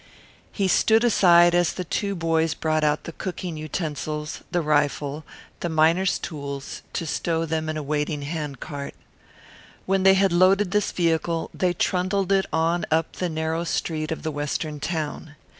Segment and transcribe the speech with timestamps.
[0.51, 5.23] He stood aside as the two boys brought out the cooking utensils, the rifle,
[5.59, 8.95] the miners' tools, to stow them in a waiting handcart.
[9.85, 14.23] When they had loaded this vehicle they trundled it on up the narrow street of
[14.23, 15.35] the Western town.